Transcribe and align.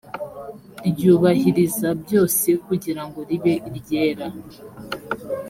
ryubahiriza 0.89 1.89
byose 2.03 2.47
kugira 2.65 3.01
ngo 3.07 3.19
ribe 3.29 3.53
iryera 3.67 4.27